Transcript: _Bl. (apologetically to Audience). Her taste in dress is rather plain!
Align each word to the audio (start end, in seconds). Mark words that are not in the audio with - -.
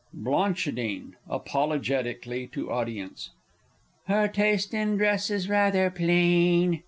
_Bl. 0.15 1.15
(apologetically 1.31 2.47
to 2.47 2.71
Audience). 2.71 3.29
Her 4.07 4.27
taste 4.27 4.73
in 4.73 4.97
dress 4.97 5.29
is 5.29 5.47
rather 5.47 5.91
plain! 5.91 6.79